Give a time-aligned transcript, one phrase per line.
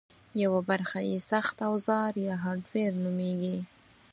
[0.43, 3.57] یوه برخه یې سخت اوزار یا هارډویر نومېږي